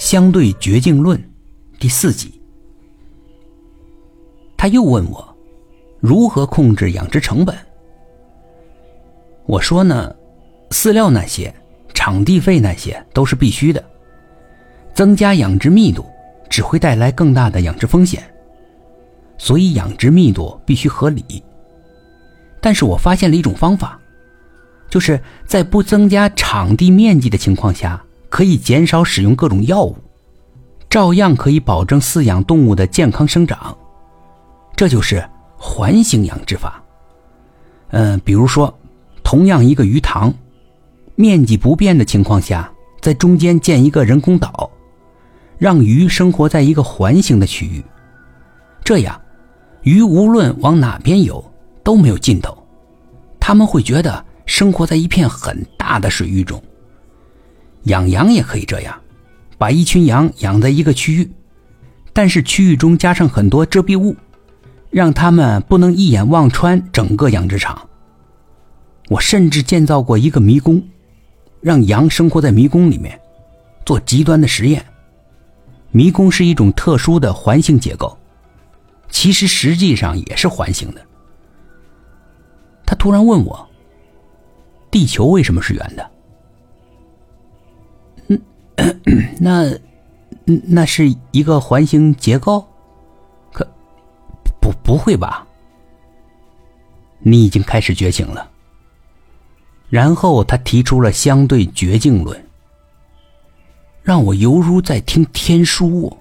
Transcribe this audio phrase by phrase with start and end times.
[0.00, 1.22] 相对绝境论
[1.78, 2.40] 第四集。
[4.56, 5.36] 他又问我
[6.00, 7.54] 如何控制养殖成本。
[9.44, 10.10] 我说呢，
[10.70, 11.54] 饲料那些、
[11.92, 13.84] 场地费那些都是必须的，
[14.94, 16.06] 增加养殖密度
[16.48, 18.22] 只会带来更大的养殖风险，
[19.36, 21.44] 所以养殖密度必须合理。
[22.58, 24.00] 但是我发现了一种方法，
[24.88, 28.02] 就是在不增加场地面积的情况下。
[28.40, 29.94] 可以减少使用各种药物，
[30.88, 33.76] 照样可以保证饲养动物的健康生长。
[34.74, 35.22] 这就是
[35.58, 36.82] 环形养殖法。
[37.90, 38.74] 嗯，比如说，
[39.22, 40.32] 同样一个鱼塘，
[41.16, 44.70] 面积不变的情况下，在中间建一个人工岛，
[45.58, 47.84] 让鱼生活在一个环形的区域。
[48.82, 49.20] 这样，
[49.82, 51.44] 鱼无论往哪边游
[51.84, 52.56] 都没有尽头，
[53.38, 56.58] 他们会觉得生活在一片很大的水域中。
[57.84, 59.00] 养羊也可以这样，
[59.58, 61.30] 把一群羊养在一个区域，
[62.12, 64.14] 但是区域中加上很多遮蔽物，
[64.90, 67.88] 让他们不能一眼望穿整个养殖场。
[69.08, 70.82] 我甚至建造过一个迷宫，
[71.60, 73.18] 让羊生活在迷宫里面，
[73.84, 74.84] 做极端的实验。
[75.90, 78.16] 迷宫是一种特殊的环形结构，
[79.08, 81.00] 其实实际上也是环形的。
[82.86, 83.68] 他突然问我
[84.90, 86.10] ：“地球为什么是圆的？”
[89.40, 89.78] 那，
[90.44, 92.66] 那是一个环形结构，
[93.52, 93.66] 可
[94.60, 95.46] 不不会吧？
[97.18, 98.50] 你已经开始觉醒了。
[99.88, 102.46] 然后他提出了相对绝境论，
[104.02, 106.16] 让我犹如在听天书。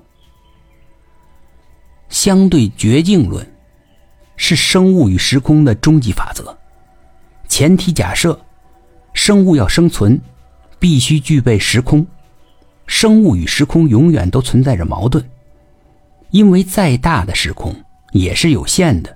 [2.10, 3.48] 相对绝境论
[4.36, 6.58] 是生物与时空的终极法则，
[7.48, 8.40] 前提假设
[9.14, 10.20] 生物要生存，
[10.80, 12.06] 必须具备时空。
[12.90, 15.24] 生物与时空永远都存在着矛盾，
[16.32, 17.72] 因为再大的时空
[18.14, 19.16] 也是有限的，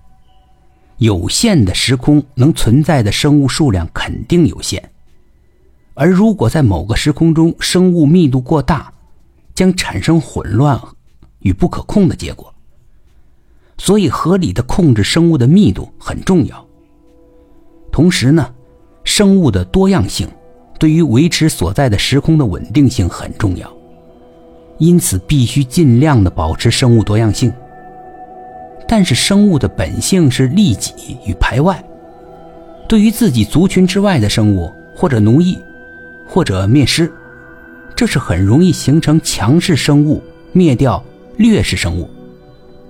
[0.98, 4.92] 有限的时空能存在的生物数量肯定有限，
[5.96, 8.94] 而如果在某个时空中生物密度过大，
[9.56, 10.80] 将产生混乱
[11.40, 12.54] 与不可控的结果。
[13.80, 16.64] 所以，合理的控制生物的密度很重要。
[17.92, 18.54] 同时呢，
[19.04, 20.30] 生物的多样性。
[20.80, 23.72] 对于维持所在的时空的稳定性很重要，
[24.78, 27.52] 因此必须尽量的保持生物多样性。
[28.88, 31.82] 但是生物的本性是利己与排外，
[32.88, 35.58] 对于自己族群之外的生物，或者奴役，
[36.28, 37.12] 或者灭失，
[37.96, 41.02] 这是很容易形成强势生物灭掉
[41.38, 42.10] 劣势生物，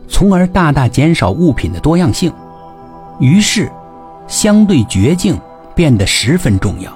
[0.08, 2.34] 从而大大减少物品的多样性。
[3.20, 3.70] 于是，
[4.28, 5.40] 相对绝境
[5.76, 6.92] 变得十分重要。